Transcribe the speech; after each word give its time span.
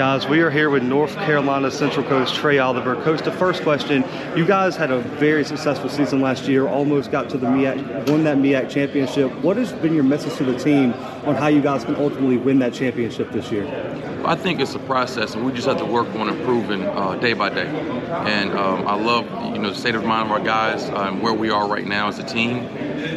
Guys, 0.00 0.26
we 0.26 0.40
are 0.40 0.48
here 0.48 0.70
with 0.70 0.82
North 0.82 1.14
Carolina 1.16 1.70
Central 1.70 2.06
coach 2.06 2.32
Trei 2.32 2.56
Oliver. 2.56 2.96
Coach, 3.02 3.20
the 3.20 3.30
first 3.30 3.62
question: 3.62 4.02
You 4.34 4.46
guys 4.46 4.74
had 4.74 4.90
a 4.90 5.00
very 5.00 5.44
successful 5.44 5.90
season 5.90 6.22
last 6.22 6.48
year, 6.48 6.66
almost 6.66 7.10
got 7.10 7.28
to 7.28 7.36
the 7.36 7.46
MEAC, 7.46 8.08
won 8.08 8.24
that 8.24 8.38
MEAC 8.38 8.70
championship. 8.70 9.30
What 9.42 9.58
has 9.58 9.74
been 9.74 9.92
your 9.92 10.04
message 10.04 10.34
to 10.38 10.44
the 10.44 10.58
team 10.58 10.94
on 11.26 11.34
how 11.34 11.48
you 11.48 11.60
guys 11.60 11.84
can 11.84 11.96
ultimately 11.96 12.38
win 12.38 12.60
that 12.60 12.72
championship 12.72 13.30
this 13.30 13.52
year? 13.52 13.66
I 14.24 14.36
think 14.36 14.60
it's 14.60 14.74
a 14.74 14.78
process, 14.78 15.34
and 15.34 15.44
we 15.44 15.52
just 15.52 15.66
have 15.66 15.76
to 15.76 15.84
work 15.84 16.08
on 16.14 16.30
improving 16.30 16.82
uh, 16.82 17.16
day 17.16 17.34
by 17.34 17.50
day. 17.50 17.66
And 17.66 18.52
um, 18.52 18.88
I 18.88 18.94
love, 18.94 19.26
you 19.54 19.60
know, 19.60 19.68
the 19.68 19.76
state 19.76 19.96
of 19.96 20.02
mind 20.02 20.30
of 20.30 20.32
our 20.32 20.42
guys 20.42 20.84
and 20.84 21.20
where 21.20 21.34
we 21.34 21.50
are 21.50 21.68
right 21.68 21.86
now 21.86 22.08
as 22.08 22.18
a 22.18 22.24
team. 22.24 22.60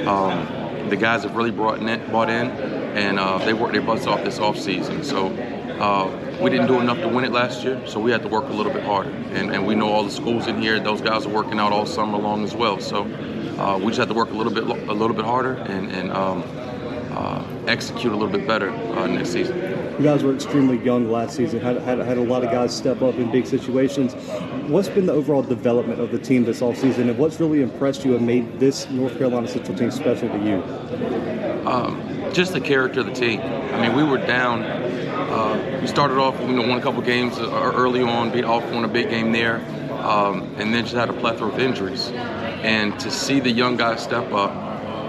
Um, 0.05 0.89
the 0.89 0.97
guys 0.97 1.23
have 1.23 1.37
really 1.37 1.51
brought 1.51 1.79
in, 1.79 2.11
bought 2.11 2.29
in, 2.29 2.47
and 2.51 3.19
uh, 3.19 3.37
they 3.37 3.53
worked 3.53 3.71
their 3.71 3.81
butts 3.81 4.05
off 4.05 4.25
this 4.25 4.37
off 4.39 4.57
season. 4.57 5.01
So 5.05 5.29
uh, 5.83 6.37
we 6.41 6.49
didn't 6.49 6.67
do 6.67 6.79
enough 6.79 6.97
to 6.99 7.09
win 7.09 7.25
it 7.25 7.33
last 7.33 7.61
year, 7.61 7.85
so 7.85 7.99
we 7.99 8.09
had 8.09 8.21
to 8.21 8.29
work 8.29 8.45
a 8.45 8.53
little 8.53 8.71
bit 8.71 8.83
harder. 8.83 9.09
And, 9.09 9.51
and 9.53 9.67
we 9.67 9.75
know 9.75 9.89
all 9.89 10.05
the 10.05 10.11
schools 10.11 10.47
in 10.47 10.61
here; 10.61 10.79
those 10.79 11.01
guys 11.01 11.25
are 11.25 11.29
working 11.29 11.59
out 11.59 11.73
all 11.73 11.85
summer 11.85 12.17
long 12.17 12.45
as 12.45 12.55
well. 12.55 12.79
So 12.79 13.03
uh, 13.59 13.77
we 13.77 13.87
just 13.87 13.99
have 13.99 14.07
to 14.07 14.13
work 14.13 14.29
a 14.29 14.33
little 14.33 14.53
bit 14.53 14.63
a 14.63 14.93
little 14.93 15.15
bit 15.15 15.25
harder 15.25 15.55
and, 15.55 15.91
and 15.91 16.09
um, 16.13 16.41
uh, 17.11 17.45
execute 17.67 18.13
a 18.13 18.15
little 18.15 18.31
bit 18.31 18.47
better 18.47 18.69
uh, 18.69 19.07
next 19.07 19.31
season. 19.31 19.57
You 19.97 20.03
guys 20.03 20.23
were 20.23 20.33
extremely 20.33 20.77
young 20.83 21.11
last 21.11 21.35
season. 21.35 21.59
Had, 21.59 21.77
had, 21.81 21.99
had 21.99 22.17
a 22.17 22.23
lot 22.23 22.45
of 22.45 22.49
guys 22.49 22.75
step 22.75 23.01
up 23.01 23.15
in 23.15 23.29
big 23.29 23.45
situations. 23.45 24.13
What's 24.69 24.87
been 24.87 25.05
the 25.05 25.13
overall 25.13 25.43
development 25.43 25.99
of 25.99 26.11
the 26.11 26.17
team 26.17 26.45
this 26.45 26.61
offseason, 26.61 27.09
and 27.09 27.17
what's 27.17 27.41
really 27.41 27.61
impressed 27.61 28.05
you 28.05 28.15
and 28.15 28.25
made 28.25 28.57
this 28.57 28.89
North 28.89 29.17
Carolina 29.17 29.49
Central 29.49 29.77
team 29.77 29.91
special 29.91 30.29
to 30.29 30.39
you? 30.39 30.63
Um, 31.67 32.22
just 32.33 32.53
the 32.53 32.61
character 32.61 33.01
of 33.01 33.05
the 33.05 33.13
team. 33.13 33.39
I 33.41 33.81
mean, 33.81 33.95
we 33.95 34.03
were 34.03 34.17
down. 34.17 34.63
Uh, 34.63 35.79
we 35.81 35.87
started 35.87 36.17
off, 36.17 36.39
you 36.41 36.53
know, 36.53 36.67
won 36.67 36.77
a 36.77 36.81
couple 36.81 37.01
games 37.01 37.37
uh, 37.37 37.71
early 37.75 38.01
on, 38.01 38.31
beat 38.31 38.43
off 38.43 38.63
won 38.71 38.83
a 38.83 38.87
big 38.87 39.09
game 39.09 39.31
there, 39.31 39.57
um, 39.91 40.41
and 40.57 40.73
then 40.73 40.83
just 40.83 40.95
had 40.95 41.09
a 41.09 41.13
plethora 41.13 41.49
of 41.49 41.59
injuries. 41.59 42.09
And 42.09 42.99
to 42.99 43.11
see 43.11 43.39
the 43.39 43.51
young 43.51 43.77
guys 43.77 44.01
step 44.01 44.31
up, 44.31 44.51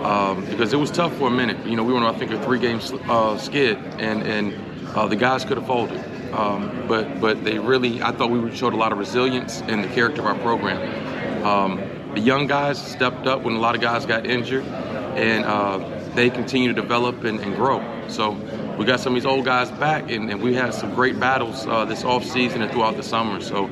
um, 0.05 0.44
because 0.47 0.72
it 0.72 0.77
was 0.77 0.91
tough 0.91 1.16
for 1.16 1.28
a 1.28 1.31
minute. 1.31 1.64
You 1.66 1.77
know, 1.77 1.84
we 1.84 1.92
were 1.92 1.98
on 1.98 2.14
I 2.14 2.19
think 2.19 2.31
a 2.31 2.42
three-game 2.44 2.81
uh, 3.08 3.38
skid, 3.38 3.78
and 3.98 4.22
and 4.22 4.55
uh, 4.94 5.06
the 5.06 5.16
guys 5.16 5.44
could 5.44 5.56
have 5.56 5.66
folded. 5.66 6.03
Um, 6.33 6.86
but 6.88 7.20
but 7.20 7.44
they 7.44 7.59
really, 7.59 8.03
I 8.03 8.12
thought 8.12 8.31
we 8.31 8.55
showed 8.55 8.75
a 8.75 8.77
lot 8.77 8.92
of 8.92 8.98
resilience 8.98 9.61
in 9.62 9.83
the 9.83 9.88
character 9.88 10.20
of 10.20 10.27
our 10.27 10.38
program. 10.38 11.44
Um, 11.44 11.81
the 12.14 12.20
young 12.20 12.47
guys 12.47 12.81
stepped 12.84 13.27
up 13.27 13.42
when 13.42 13.55
a 13.55 13.61
lot 13.61 13.75
of 13.75 13.81
guys 13.81 14.05
got 14.05 14.27
injured, 14.27 14.64
and 14.64 15.44
uh, 15.44 15.94
they 16.15 16.31
continue 16.31 16.73
to 16.73 16.81
develop 16.81 17.25
and, 17.25 17.41
and, 17.41 17.57
grow. 17.57 17.83
So 18.09 18.33
we 18.79 18.84
got 18.84 19.01
some 19.01 19.15
of 19.15 19.23
these 19.23 19.27
old 19.27 19.45
guys 19.45 19.70
back, 19.73 20.11
and, 20.11 20.31
and 20.31 20.41
we 20.41 20.55
had 20.55 20.73
some 20.75 20.95
great 20.95 21.19
battles 21.19 21.67
uh, 21.67 21.84
this 21.84 22.05
off 22.05 22.25
season 22.25 22.62
and 22.62 22.71
throughout 22.71 22.97
the 22.97 23.03
summer. 23.03 23.41
So 23.41 23.65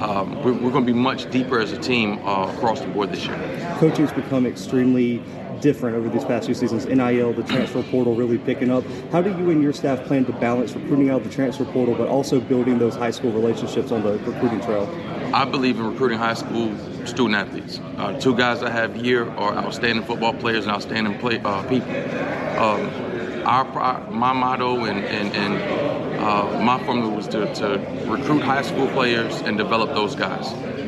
um, 0.00 0.42
we're, 0.42 0.52
we're 0.52 0.70
going 0.70 0.86
to 0.86 0.92
be 0.92 0.98
much 0.98 1.30
deeper 1.30 1.58
as 1.58 1.72
a 1.72 1.78
team 1.78 2.18
uh, 2.26 2.52
across 2.54 2.80
the 2.80 2.86
board 2.88 3.10
this 3.10 3.26
year. 3.26 3.76
Coaching's 3.78 4.12
become 4.12 4.46
extremely 4.46 5.22
different 5.60 5.96
over 5.96 6.08
these 6.08 6.24
past 6.24 6.46
few 6.46 6.54
seasons. 6.54 6.86
NIL, 6.86 7.32
the 7.32 7.42
transfer 7.42 7.82
portal 7.82 8.14
really 8.14 8.38
picking 8.38 8.70
up. 8.70 8.84
How 9.10 9.20
do 9.20 9.30
you 9.30 9.50
and 9.50 9.62
your 9.62 9.72
staff 9.72 10.04
plan 10.04 10.24
to 10.26 10.32
balance 10.32 10.72
recruiting 10.72 11.10
out 11.10 11.24
the 11.24 11.30
transfer 11.30 11.64
portal, 11.64 11.96
but 11.96 12.08
also 12.08 12.40
building 12.40 12.78
those 12.78 12.94
high 12.94 13.10
school 13.10 13.32
relationships 13.32 13.90
on 13.90 14.02
the 14.02 14.18
recruiting 14.18 14.60
trail? 14.60 14.88
I 15.34 15.44
believe 15.44 15.78
in 15.78 15.86
recruiting 15.90 16.18
high 16.18 16.34
school 16.34 16.72
student 17.08 17.34
athletes. 17.34 17.80
Uh, 17.96 18.18
two 18.20 18.36
guys 18.36 18.62
I 18.62 18.70
have 18.70 18.94
here 18.94 19.30
are 19.32 19.54
outstanding 19.54 20.04
football 20.04 20.34
players 20.34 20.64
and 20.64 20.72
outstanding 20.72 21.18
play, 21.18 21.40
uh, 21.44 21.62
people. 21.68 21.90
Um, 22.58 23.08
our 23.44 24.10
my 24.10 24.32
motto 24.32 24.84
and 24.84 25.04
and, 25.04 25.34
and 25.34 26.20
uh, 26.20 26.60
my 26.62 26.82
formula 26.84 27.14
was 27.14 27.26
to, 27.28 27.52
to 27.54 27.78
recruit 28.06 28.40
high 28.40 28.62
school 28.62 28.88
players 28.88 29.40
and 29.42 29.56
develop 29.56 29.90
those 29.90 30.14
guys. 30.14 30.46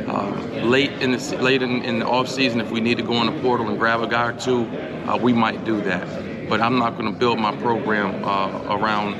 Uh, 0.08 0.30
late 0.64 0.90
in 1.02 1.12
the 1.12 1.38
late 1.40 1.62
in, 1.62 1.82
in, 1.82 2.00
the 2.00 2.06
off 2.06 2.28
season, 2.28 2.60
if 2.60 2.70
we 2.70 2.80
need 2.80 2.96
to 2.96 3.02
go 3.02 3.14
on 3.14 3.26
the 3.32 3.40
portal 3.40 3.68
and 3.68 3.78
grab 3.78 4.02
a 4.02 4.06
guy 4.06 4.28
or 4.28 4.32
two, 4.32 4.64
uh, 5.08 5.16
we 5.16 5.32
might 5.32 5.64
do 5.64 5.80
that. 5.82 6.48
But 6.48 6.60
I'm 6.60 6.78
not 6.78 6.98
going 6.98 7.12
to 7.12 7.16
build 7.16 7.38
my 7.38 7.54
program 7.56 8.24
uh, 8.24 8.76
around 8.76 9.14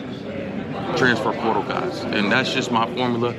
transfer 0.97 1.33
portal 1.33 1.63
guys, 1.63 2.01
and 2.03 2.31
that's 2.31 2.53
just 2.53 2.73
my 2.73 2.93
formula. 2.97 3.31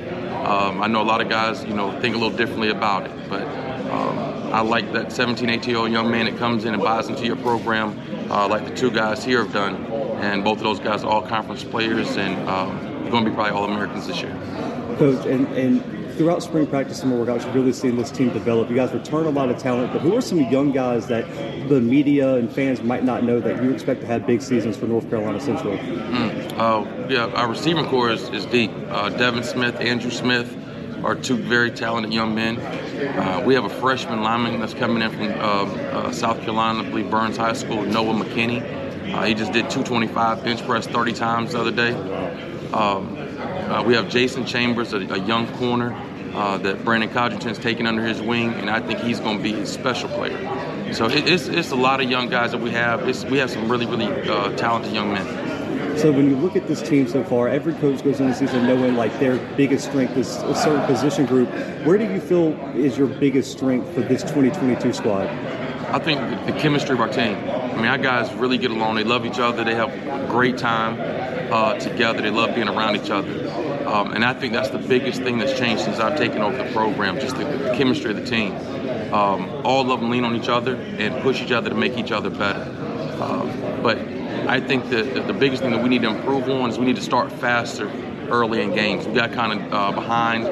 Um, 0.46 0.82
I 0.82 0.86
know 0.86 1.02
a 1.02 1.04
lot 1.04 1.20
of 1.20 1.28
guys, 1.28 1.62
you 1.64 1.74
know, 1.74 1.92
think 2.00 2.16
a 2.16 2.18
little 2.18 2.36
differently 2.36 2.70
about 2.70 3.06
it, 3.06 3.28
but 3.28 3.46
um, 3.92 4.18
I 4.54 4.60
like 4.60 4.92
that 4.92 5.12
17, 5.12 5.50
18 5.50 5.68
year 5.68 5.78
old 5.78 5.90
young 5.90 6.10
man 6.10 6.24
that 6.24 6.38
comes 6.38 6.64
in 6.64 6.72
and 6.72 6.82
buys 6.82 7.08
into 7.08 7.26
your 7.26 7.36
program, 7.36 7.98
uh, 8.30 8.48
like 8.48 8.66
the 8.66 8.74
two 8.74 8.90
guys 8.90 9.22
here 9.22 9.42
have 9.42 9.52
done, 9.52 9.84
and 10.22 10.42
both 10.42 10.58
of 10.58 10.64
those 10.64 10.80
guys 10.80 11.04
are 11.04 11.10
all 11.10 11.22
conference 11.22 11.62
players 11.62 12.16
and 12.16 12.48
um, 12.48 12.78
going 13.10 13.24
to 13.24 13.30
be 13.30 13.34
probably 13.34 13.52
all 13.52 13.64
Americans 13.64 14.06
this 14.06 14.22
year. 14.22 14.34
Coach, 14.96 15.26
and, 15.26 15.46
and 15.48 15.82
throughout 16.14 16.42
spring 16.42 16.66
practice, 16.66 17.00
summer 17.00 17.22
workouts, 17.22 17.44
you've 17.44 17.54
really 17.54 17.72
seen 17.72 17.96
this 17.96 18.10
team 18.10 18.32
develop. 18.32 18.70
You 18.70 18.76
guys 18.76 18.92
return 18.92 19.26
a 19.26 19.30
lot 19.30 19.50
of 19.50 19.58
talent, 19.58 19.92
but 19.92 20.00
who 20.00 20.16
are 20.16 20.22
some 20.22 20.40
young 20.40 20.72
guys 20.72 21.06
that 21.08 21.28
the 21.68 21.80
media 21.80 22.36
and 22.36 22.50
fans 22.50 22.82
might 22.82 23.04
not 23.04 23.24
know 23.24 23.40
that 23.40 23.62
you 23.62 23.70
expect 23.72 24.00
to 24.00 24.06
have 24.06 24.26
big 24.26 24.40
seasons 24.40 24.76
for 24.76 24.86
North 24.86 25.08
Carolina 25.10 25.40
Central? 25.40 25.76
Mm, 25.76 26.58
uh, 26.58 27.08
yeah, 27.08 27.26
our 27.34 27.48
receiving 27.48 27.84
corps 27.86 28.10
is, 28.10 28.28
is 28.30 28.46
deep. 28.46 28.70
Uh, 28.88 29.10
Devin 29.10 29.44
Smith, 29.44 29.78
Andrew 29.80 30.10
Smith 30.10 30.56
are 31.04 31.14
two 31.14 31.36
very 31.36 31.70
talented 31.70 32.12
young 32.12 32.34
men. 32.34 32.58
Uh, 32.58 33.42
we 33.44 33.54
have 33.54 33.64
a 33.64 33.68
freshman 33.68 34.22
lineman 34.22 34.60
that's 34.60 34.74
coming 34.74 35.02
in 35.02 35.10
from 35.10 35.40
um, 35.40 35.70
uh, 35.92 36.12
South 36.12 36.40
Carolina, 36.40 36.80
I 36.80 36.90
believe 36.90 37.10
Burns 37.10 37.36
High 37.36 37.54
School, 37.54 37.82
Noah 37.82 38.14
McKinney. 38.14 39.12
Uh, 39.12 39.24
he 39.24 39.34
just 39.34 39.52
did 39.52 39.68
225 39.70 40.44
bench 40.44 40.64
press 40.66 40.86
30 40.86 41.12
times 41.12 41.52
the 41.52 41.60
other 41.60 41.70
day. 41.70 41.92
Um, 42.72 43.16
uh, 43.18 43.82
we 43.82 43.94
have 43.94 44.08
Jason 44.08 44.46
Chambers, 44.46 44.92
a, 44.92 44.98
a 44.98 45.18
young 45.18 45.46
corner 45.56 45.94
uh, 46.34 46.58
that 46.58 46.84
Brandon 46.84 47.10
Codrington's 47.10 47.58
taking 47.58 47.86
under 47.86 48.04
his 48.04 48.20
wing, 48.20 48.54
and 48.54 48.70
I 48.70 48.80
think 48.80 49.00
he's 49.00 49.20
going 49.20 49.38
to 49.38 49.42
be 49.42 49.54
a 49.54 49.66
special 49.66 50.08
player. 50.08 50.92
So 50.94 51.06
it, 51.06 51.28
it's, 51.28 51.48
it's 51.48 51.70
a 51.70 51.76
lot 51.76 52.00
of 52.00 52.10
young 52.10 52.28
guys 52.28 52.52
that 52.52 52.60
we 52.60 52.70
have. 52.70 53.08
It's, 53.08 53.24
we 53.24 53.38
have 53.38 53.50
some 53.50 53.70
really, 53.70 53.86
really 53.86 54.06
uh, 54.28 54.54
talented 54.56 54.92
young 54.92 55.12
men. 55.12 55.51
So 55.96 56.10
when 56.10 56.28
you 56.28 56.36
look 56.36 56.56
at 56.56 56.66
this 56.66 56.82
team 56.82 57.06
so 57.06 57.22
far, 57.22 57.48
every 57.48 57.74
coach 57.74 58.02
goes 58.02 58.18
into 58.18 58.32
the 58.32 58.34
season 58.34 58.66
knowing 58.66 58.96
like 58.96 59.16
their 59.20 59.36
biggest 59.56 59.88
strength 59.88 60.16
is 60.16 60.36
a 60.36 60.54
certain 60.54 60.84
position 60.86 61.26
group. 61.26 61.48
Where 61.84 61.98
do 61.98 62.04
you 62.04 62.20
feel 62.20 62.52
is 62.76 62.96
your 62.96 63.06
biggest 63.06 63.52
strength 63.52 63.92
for 63.94 64.00
this 64.00 64.22
2022 64.22 64.92
squad? 64.92 65.26
I 65.92 65.98
think 65.98 66.20
the 66.46 66.52
chemistry 66.52 66.94
of 66.94 67.00
our 67.00 67.08
team. 67.08 67.36
I 67.36 67.76
mean, 67.76 67.84
our 67.84 67.98
guys 67.98 68.32
really 68.34 68.56
get 68.56 68.70
along. 68.70 68.94
They 68.94 69.04
love 69.04 69.26
each 69.26 69.38
other. 69.38 69.62
They 69.62 69.74
have 69.74 69.90
a 69.90 70.26
great 70.30 70.56
time 70.56 70.98
uh, 71.52 71.74
together. 71.74 72.22
They 72.22 72.30
love 72.30 72.54
being 72.54 72.68
around 72.68 72.96
each 72.96 73.10
other. 73.10 73.28
Um, 73.86 74.12
and 74.12 74.24
I 74.24 74.32
think 74.32 74.54
that's 74.54 74.70
the 74.70 74.78
biggest 74.78 75.20
thing 75.20 75.38
that's 75.38 75.58
changed 75.58 75.84
since 75.84 75.98
I've 75.98 76.16
taken 76.16 76.40
over 76.40 76.56
the 76.56 76.72
program, 76.72 77.20
just 77.20 77.36
the, 77.36 77.44
the 77.44 77.74
chemistry 77.76 78.12
of 78.12 78.16
the 78.16 78.24
team. 78.24 78.54
Um, 79.12 79.50
all 79.64 79.90
of 79.92 80.00
them 80.00 80.08
lean 80.08 80.24
on 80.24 80.34
each 80.34 80.48
other 80.48 80.76
and 80.76 81.22
push 81.22 81.42
each 81.42 81.52
other 81.52 81.68
to 81.68 81.76
make 81.76 81.98
each 81.98 82.12
other 82.12 82.30
better. 82.30 82.62
Um, 83.22 83.50
I 84.48 84.60
think 84.60 84.88
that 84.90 85.26
the, 85.26 85.32
biggest 85.32 85.62
thing 85.62 85.72
that 85.72 85.82
we 85.82 85.88
need 85.88 86.02
to 86.02 86.10
improve 86.10 86.48
on 86.48 86.70
is 86.70 86.78
we 86.78 86.86
need 86.86 86.96
to 86.96 87.02
start 87.02 87.32
faster 87.32 87.90
early 88.28 88.62
in 88.62 88.74
games. 88.74 89.06
We 89.06 89.14
got 89.14 89.32
kind 89.32 89.60
of 89.60 89.72
uh, 89.72 89.92
behind 89.92 90.46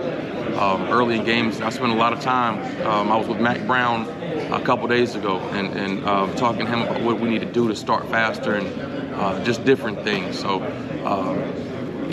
um, 0.56 0.82
early 0.88 1.18
in 1.18 1.24
games. 1.24 1.60
I 1.60 1.70
spent 1.70 1.92
a 1.92 1.94
lot 1.94 2.12
of 2.12 2.20
time. 2.20 2.58
Um, 2.86 3.12
I 3.12 3.16
was 3.16 3.28
with 3.28 3.40
Mack 3.40 3.66
Brown 3.66 4.08
a 4.52 4.60
couple 4.60 4.88
days 4.88 5.14
ago 5.14 5.38
and, 5.50 5.68
and 5.78 6.04
uh, 6.04 6.32
talking 6.34 6.66
to 6.66 6.66
him 6.66 6.82
about 6.82 7.02
what 7.02 7.20
we 7.20 7.30
need 7.30 7.40
to 7.40 7.52
do 7.52 7.68
to 7.68 7.76
start 7.76 8.08
faster 8.08 8.54
and 8.54 9.14
uh, 9.14 9.42
just 9.44 9.64
different 9.64 10.02
things. 10.02 10.38
So 10.38 10.62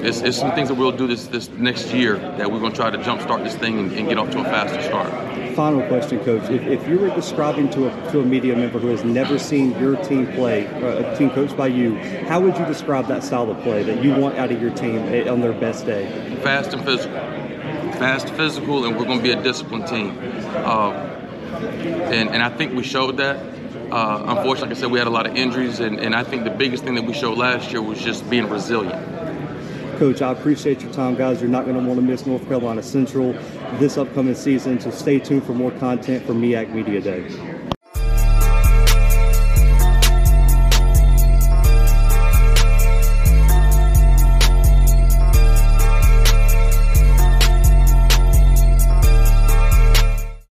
it's, 0.03 0.21
it's, 0.21 0.37
some 0.37 0.51
things 0.53 0.69
that 0.69 0.75
we'll 0.75 0.91
do 0.91 1.07
this 1.07 1.27
this 1.27 1.49
next 1.49 1.93
year 1.93 2.17
that 2.17 2.51
we're 2.51 2.59
going 2.59 2.71
to 2.71 2.77
try 2.77 2.89
to 2.89 2.97
jumpstart 2.99 3.43
this 3.43 3.55
thing 3.55 3.79
and, 3.79 3.91
and, 3.91 4.07
get 4.07 4.17
off 4.17 4.29
to 4.31 4.39
a 4.39 4.43
faster 4.43 4.81
start. 4.81 5.11
Final 5.57 5.81
question, 5.87 6.23
Coach. 6.23 6.51
If, 6.51 6.61
if 6.67 6.87
you 6.87 6.99
were 6.99 7.09
describing 7.15 7.67
to 7.71 7.87
a, 7.87 8.11
to 8.11 8.19
a 8.19 8.23
media 8.23 8.55
member 8.55 8.77
who 8.77 8.89
has 8.89 9.03
never 9.03 9.39
seen 9.39 9.71
your 9.79 9.95
team 10.03 10.27
play, 10.33 10.67
uh, 10.67 11.11
a 11.11 11.17
team 11.17 11.31
coached 11.31 11.57
by 11.57 11.65
you, 11.65 11.95
how 12.27 12.39
would 12.39 12.55
you 12.59 12.65
describe 12.65 13.07
that 13.07 13.23
style 13.23 13.49
of 13.49 13.59
play 13.63 13.81
that 13.81 14.03
you 14.03 14.13
want 14.13 14.37
out 14.37 14.51
of 14.51 14.61
your 14.61 14.69
team 14.69 14.99
on 15.27 15.41
their 15.41 15.53
best 15.53 15.87
day? 15.87 16.05
Fast 16.43 16.73
and 16.73 16.85
physical. 16.85 17.17
Fast, 17.93 18.29
physical, 18.35 18.85
and 18.85 18.95
we're 18.95 19.05
going 19.05 19.17
to 19.17 19.23
be 19.23 19.31
a 19.31 19.41
disciplined 19.41 19.87
team. 19.87 20.15
Uh, 20.57 20.91
and, 20.91 22.29
and 22.29 22.43
I 22.43 22.49
think 22.49 22.75
we 22.75 22.83
showed 22.83 23.17
that. 23.17 23.37
Uh, 23.91 24.25
unfortunately, 24.27 24.69
like 24.69 24.77
I 24.77 24.79
said, 24.79 24.91
we 24.91 24.99
had 24.99 25.07
a 25.07 25.09
lot 25.09 25.25
of 25.25 25.35
injuries, 25.35 25.79
and, 25.79 25.99
and 25.99 26.13
I 26.13 26.23
think 26.23 26.43
the 26.43 26.51
biggest 26.51 26.83
thing 26.83 26.93
that 26.93 27.05
we 27.05 27.13
showed 27.13 27.35
last 27.35 27.71
year 27.71 27.81
was 27.81 27.99
just 27.99 28.29
being 28.29 28.47
resilient 28.47 29.16
Coach, 29.97 30.21
I 30.21 30.31
appreciate 30.31 30.83
your 30.83 30.93
time, 30.93 31.15
guys. 31.15 31.41
You're 31.41 31.49
not 31.49 31.65
going 31.65 31.75
to 31.75 31.83
want 31.83 31.99
to 31.99 32.05
miss 32.05 32.27
North 32.27 32.45
Carolina 32.47 32.83
Central 32.83 33.33
this 33.79 33.97
upcoming 33.97 34.35
season, 34.35 34.79
so 34.79 34.91
stay 34.91 35.17
tuned 35.17 35.43
for 35.43 35.53
more 35.53 35.71
content 35.71 36.23
from 36.23 36.39
MEAC 36.39 36.71
Media 36.71 37.01
Day. 37.01 37.66